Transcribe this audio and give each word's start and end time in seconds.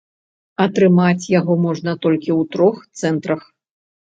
Атрымаць 0.65 1.29
яго 1.39 1.53
можна 1.67 1.91
толькі 2.07 2.31
ў 2.39 2.51
трох 2.57 2.77
цэнтрах. 3.03 3.41